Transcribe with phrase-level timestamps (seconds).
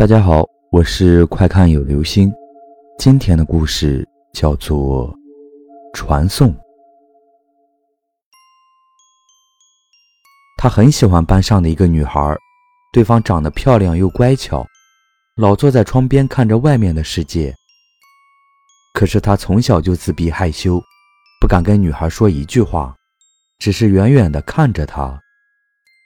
[0.00, 2.32] 大家好，我是快看有流星。
[2.98, 5.14] 今天的故事叫做
[5.92, 6.48] 《传送》。
[10.56, 12.34] 他很喜欢班上的一个女孩，
[12.94, 14.66] 对方长得漂亮又乖巧，
[15.36, 17.54] 老坐在窗边看着外面的世界。
[18.94, 20.80] 可是他从小就自闭害羞，
[21.42, 22.96] 不敢跟女孩说一句话，
[23.58, 25.20] 只是远远地看着她。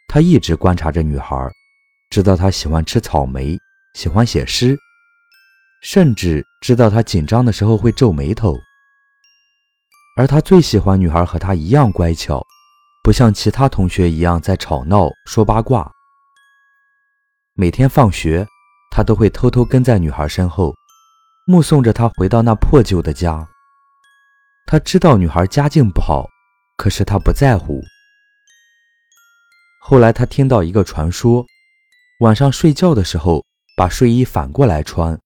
[0.08, 1.48] 他一直观察着女孩，
[2.10, 3.56] 知道她喜欢吃草莓。
[3.94, 4.76] 喜欢写诗，
[5.80, 8.58] 甚至知道他紧张的时候会皱眉头。
[10.16, 12.44] 而他最喜欢女孩和他一样乖巧，
[13.04, 15.88] 不像其他同学一样在吵闹说八卦。
[17.54, 18.44] 每天放学，
[18.90, 20.74] 他都会偷偷跟在女孩身后，
[21.46, 23.48] 目送着她回到那破旧的家。
[24.66, 26.28] 他知道女孩家境不好，
[26.76, 27.80] 可是他不在乎。
[29.80, 31.46] 后来他听到一个传说，
[32.20, 33.44] 晚上睡觉的时候。
[33.76, 35.18] 把睡衣反过来穿，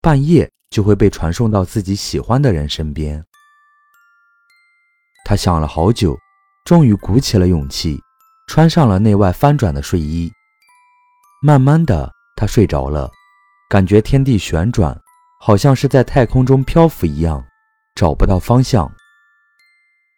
[0.00, 3.22] 半夜就会被传送到自己喜欢的人身边。
[5.24, 6.18] 他想了好久，
[6.64, 8.00] 终于鼓起了勇气，
[8.48, 10.32] 穿上了内外翻转的睡衣。
[11.42, 13.10] 慢慢的，他睡着了，
[13.68, 14.98] 感觉天地旋转，
[15.40, 17.44] 好像是在太空中漂浮一样，
[17.94, 18.90] 找不到方向。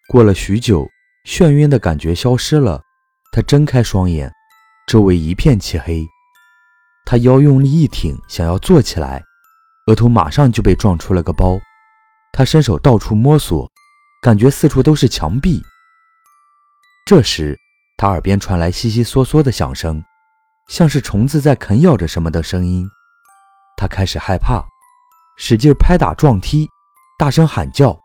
[0.09, 0.87] 过了许久，
[1.27, 2.81] 眩晕的感觉消失了，
[3.33, 4.33] 他睁开双眼，
[4.87, 6.07] 周围一片漆黑。
[7.05, 9.23] 他腰用力一挺，想要坐起来，
[9.87, 11.59] 额头马上就被撞出了个包。
[12.33, 13.71] 他伸手到处摸索，
[14.23, 15.63] 感觉四处都是墙壁。
[17.05, 17.59] 这时，
[17.99, 20.03] 他耳边传来悉悉嗦嗦的响声，
[20.69, 22.89] 像是虫子在啃咬着什么的声音。
[23.77, 24.65] 他开始害怕，
[25.37, 26.67] 使劲拍打撞踢，
[27.19, 27.99] 大声喊叫，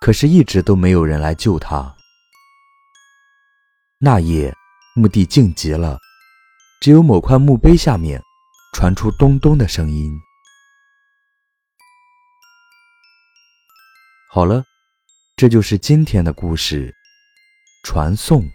[0.00, 1.94] 可是一直都没有人来救他。
[3.98, 4.52] 那夜，
[4.96, 5.98] 墓地静极了，
[6.80, 8.20] 只有某块墓碑下面。
[8.72, 10.12] 传出咚咚的声音。
[14.30, 14.64] 好了，
[15.36, 16.94] 这就是今天的故事，
[17.84, 18.48] 传送。